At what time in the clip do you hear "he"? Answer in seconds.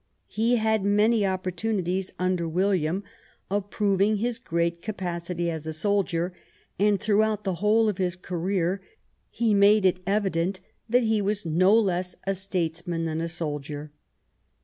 0.29-0.55, 9.29-9.53, 11.03-11.21